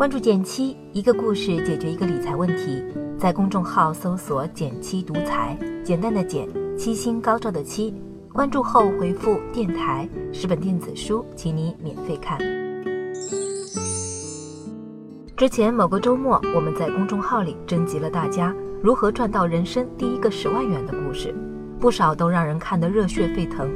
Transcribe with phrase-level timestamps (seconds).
[0.00, 2.82] 关注减七，一个故事解决一个理财问题。
[3.18, 5.54] 在公众号搜索“减七独裁，
[5.84, 7.94] 简单的减，七星高照的七。
[8.32, 12.38] 关注后回复“电台”，十本电子书，请你免费看。
[15.36, 21.34] 之前某个周末，我们在公众号里征集了大家如何赚到人生第一个十万元的故事，
[21.78, 23.70] 不少都让人看得热血沸腾。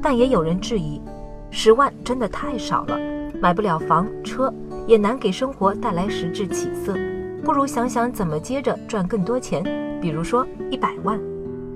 [0.00, 1.02] 但也有人质疑，
[1.50, 2.96] 十万真的太少了，
[3.40, 4.52] 买不了房车。
[4.86, 6.94] 也难给生活带来实质起色，
[7.42, 9.64] 不如想想怎么接着赚更多钱，
[10.00, 11.20] 比如说一百万。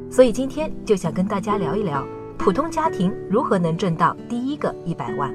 [0.08, 2.06] 所以今天就想跟大家聊一聊，
[2.38, 5.34] 普通家庭如何能挣到第一个一百万。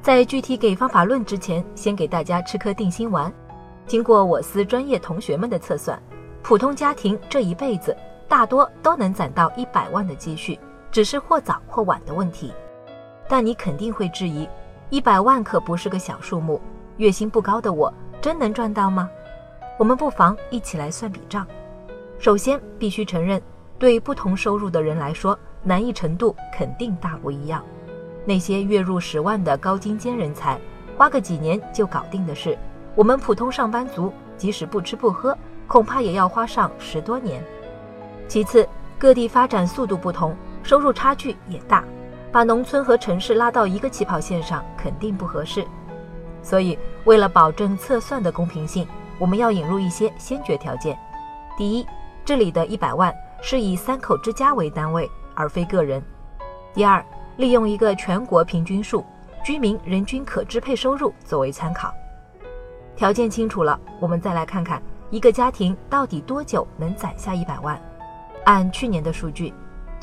[0.00, 3.32] 在具体给方法论之前，先给大家吃颗定心丸。
[3.84, 6.00] 经过我司专业同学们的测算，
[6.40, 7.96] 普通家庭这一辈子
[8.28, 10.56] 大多都能攒到一百万的积蓄，
[10.90, 12.52] 只是或早或晚的问题。
[13.28, 14.48] 但你肯定会质疑，
[14.90, 16.60] 一百万可不是个小数目，
[16.96, 19.08] 月薪不高的我真能赚到吗？
[19.78, 21.46] 我们不妨一起来算笔账。
[22.18, 23.40] 首先，必须承认，
[23.78, 27.62] 对不同收入的人来说，难易程度肯定大不一样。
[28.24, 30.58] 那些月入十万的高精尖人才，
[30.96, 32.58] 花个几年就搞定的事，
[32.94, 37.44] 我们普通上班族即使不吃不喝，恐怕也要花上十多年。
[38.26, 41.84] 其次，各地发展速度不同，收入差距也大。
[42.30, 45.66] 把农村和城市拉到一个起跑线上肯定不合适，
[46.42, 48.86] 所以为了保证测算的公平性，
[49.18, 50.96] 我们要引入一些先决条件。
[51.56, 51.86] 第一，
[52.26, 56.02] 这里的一百万是以三口之家为单位，而非个人。
[56.74, 57.02] 第二，
[57.38, 59.06] 利用一个全国平均数，
[59.42, 61.94] 居民人均可支配收入作为参考。
[62.94, 67.80] 条件清楚了，我们再来看看一个家庭到底多久能攒下一百万。
[68.44, 69.54] 按去年的数据。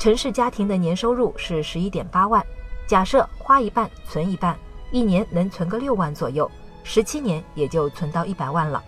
[0.06, 2.40] 城市家庭的年收入是十一点八万，
[2.86, 4.56] 假设花一半存一半，
[4.92, 6.48] 一年能存个六万左右，
[6.84, 8.80] 十七年也就存到一百万了。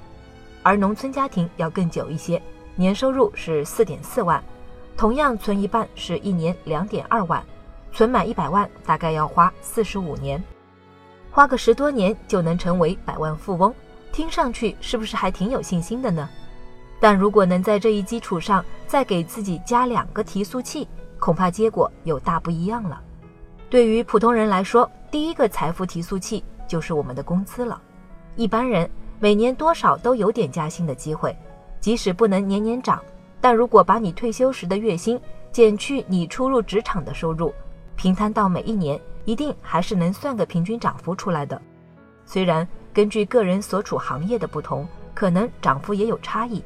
[0.62, 2.40] 而农村家庭要更久一些，
[2.76, 4.40] 年收入是四点四万，
[4.96, 7.44] 同样存一半是一年两点二万，
[7.92, 10.40] 存满一百万大概要花四十五年，
[11.32, 13.74] 花个十多年就能成为百万富翁，
[14.12, 16.28] 听上去是不是还挺有信心的呢？
[17.00, 20.86] 但如果能在这一基础上再给自己加两个提速器，
[21.18, 23.00] 恐怕结果又大不一样了。
[23.70, 27.80] 对于普通人来说，第一个财富提速器就是我们的工资了。
[28.36, 31.36] 一般人每年多少都有点加薪的机会，
[31.80, 33.02] 即使不能年年涨，
[33.40, 35.20] 但如果把你退休时的月薪
[35.50, 37.52] 减去你初入职场的收入，
[37.96, 41.60] 平摊到每一年，一定还是能算个平均涨幅出来的。
[42.24, 46.62] 虽然根据个人所处行业的不同，可能涨幅也有差异。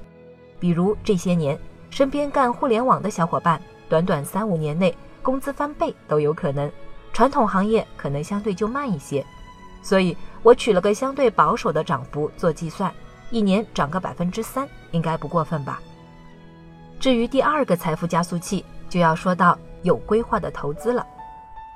[0.61, 1.59] 比如这些年，
[1.91, 3.61] 身边干互联网的小伙伴，
[3.93, 6.73] 短短三五年内工资翻倍都有可能。
[7.13, 9.23] 传统行业可能相对就慢一些，
[9.83, 12.91] 所以我取了个相对保守的涨幅做计算，
[13.29, 15.79] 一年涨个百分之三，应该不过分吧？
[16.99, 21.07] 至于第二个财富加速器，就要说到有规划的投资了。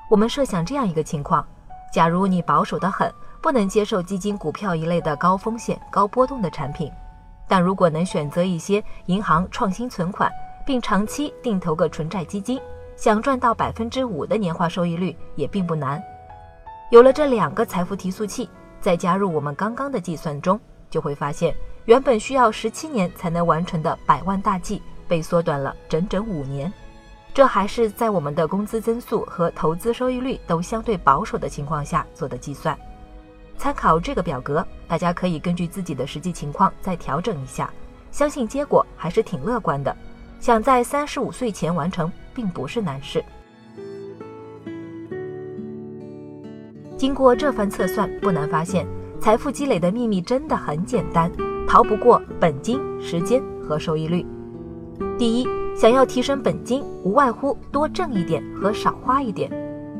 [0.08, 1.46] 我们设想这样一个情况：
[1.92, 3.12] 假如你保守得很，
[3.42, 6.90] 不能接受基金、股票一类的高风险、高波动的产品。
[7.46, 10.32] 但如果能选择一些银行创新存款，
[10.66, 12.60] 并长期定投个纯债基金，
[12.96, 16.02] 想赚到百分之五的年化收益率也并不难。
[16.90, 18.50] 有了这两个财富提速器，
[18.80, 20.60] 再加入我们刚刚的计算中，
[20.90, 26.72] 就会发现原本需要十七年才能完成的百万大计，被缩短了整整五年。
[27.32, 32.76] 这还是在我们的工资增速和投资收益率都相对保守的情况下做的计算。
[33.58, 37.70] 参考这个表格，大家可以根据自己的实际情况再调整一下，
[38.10, 39.94] 相信结果还是挺乐观的。
[40.38, 43.24] 想在三十五岁前完成，并不是难事。
[46.96, 48.86] 经过这番测算，不难发现，
[49.20, 51.30] 财富积累的秘密真的很简单，
[51.66, 54.24] 逃不过本金、时间和收益率。
[55.18, 59.50] 第一，想要提升本金，无外乎多挣一点和少花一点。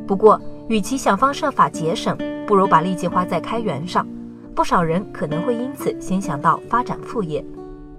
[0.07, 2.17] 不过，与其想方设法节省，
[2.47, 4.07] 不如把力气花在开源上，
[4.55, 7.45] 不少人可能会因此先想到发展副业，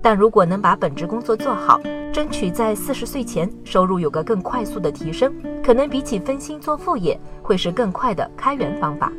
[0.01, 1.79] 但如果能把本职工作做好，
[2.13, 5.33] 争取在四十岁前收入有个更快速的提升，
[5.63, 9.11] 可能比起分心做副业会是更快的开源方法。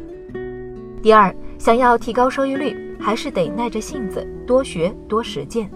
[1.03, 5.71] 第二，想要提高收益率，还是得耐着性子多学多实践，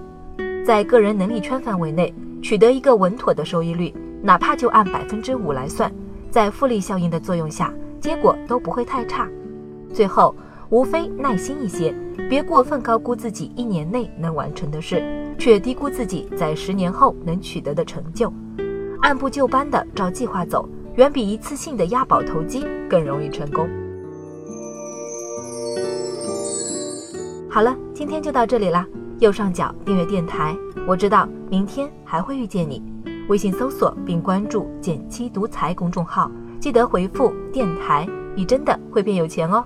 [0.65, 2.13] 在个人能力圈范围内
[2.43, 5.93] 取得一个稳妥的收益率，哪怕就按百分之五来算，
[6.31, 9.29] 在复利效应的作用下，结果都不会太差。
[9.93, 10.35] 最后，
[10.73, 11.95] 无非耐心一些
[12.31, 15.05] 别过分高估自己一年内能完成的事
[15.39, 18.33] 却低估自己在十年后能取得的成就。
[19.03, 20.67] 按部就班的照计划走
[20.97, 23.69] 远比一次性的押宝投机更容易成功。
[27.51, 28.87] 好了今天就到这里啦
[29.19, 30.57] 右上角订阅电台
[30.89, 32.83] 我知道明天还会遇见你。
[33.29, 39.63] 微信搜索并关注减七独裁公众号记得回复电台你真的会变有钱哦。